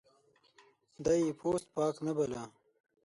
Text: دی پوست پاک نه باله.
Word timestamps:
دی 1.03 1.23
پوست 1.39 1.65
پاک 1.75 1.95
نه 2.05 2.11
باله. 2.17 2.43